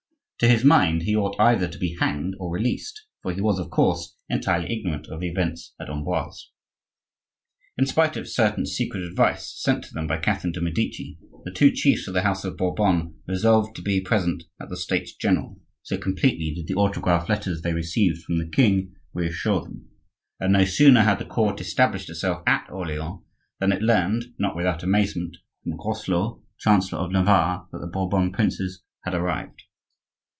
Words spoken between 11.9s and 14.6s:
of the house of Bourbon resolved to be present